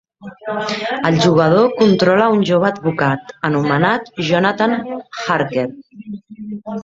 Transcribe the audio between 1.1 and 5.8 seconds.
jugador controla un jove advocat anomenat Jonathan Harker.